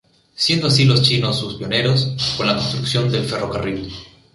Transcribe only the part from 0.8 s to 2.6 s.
los chinos sus pioneros, con la